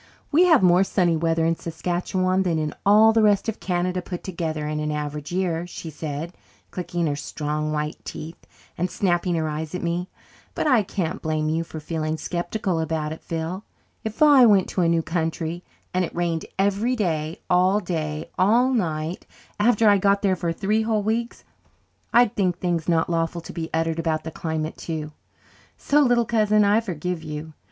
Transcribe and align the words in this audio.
"We 0.31 0.45
have 0.45 0.63
more 0.63 0.83
sunny 0.83 1.15
weather 1.15 1.45
in 1.45 1.55
Saskatchewan 1.55 2.41
than 2.41 2.57
in 2.57 2.73
all 2.87 3.13
the 3.13 3.21
rest 3.21 3.47
of 3.47 3.59
Canada 3.59 4.01
put 4.01 4.23
together, 4.23 4.67
in 4.67 4.79
an 4.79 4.89
average 4.89 5.31
year," 5.31 5.67
she 5.67 5.91
said, 5.91 6.33
clicking 6.71 7.05
her 7.05 7.15
strong, 7.15 7.71
white 7.71 8.03
teeth 8.03 8.47
and 8.79 8.89
snapping 8.89 9.35
her 9.35 9.47
eyes 9.47 9.75
at 9.75 9.83
me. 9.83 10.09
"But 10.55 10.65
I 10.65 10.81
can't 10.81 11.21
blame 11.21 11.49
you 11.49 11.63
for 11.63 11.79
feeling 11.79 12.17
sceptical 12.17 12.79
about 12.79 13.11
it, 13.11 13.21
Phil. 13.21 13.63
If 14.03 14.23
I 14.23 14.43
went 14.47 14.67
to 14.69 14.81
a 14.81 14.89
new 14.89 15.03
country 15.03 15.63
and 15.93 16.03
it 16.03 16.15
rained 16.15 16.47
every 16.57 16.95
day 16.95 17.39
all 17.47 17.79
day 17.79 18.31
all 18.39 18.73
night 18.73 19.27
after 19.59 19.87
I 19.87 19.99
got 19.99 20.23
there 20.23 20.35
for 20.35 20.51
three 20.51 20.81
whole 20.81 21.03
weeks 21.03 21.43
I'd 22.11 22.35
think 22.35 22.57
things 22.57 22.89
not 22.89 23.07
lawful 23.07 23.41
to 23.41 23.53
be 23.53 23.69
uttered 23.71 23.99
about 23.99 24.23
the 24.23 24.31
climate 24.31 24.77
too. 24.77 25.11
So, 25.77 25.99
little 26.01 26.25
cousin, 26.25 26.63
I 26.65 26.81
forgive 26.81 27.21
you. 27.21 27.53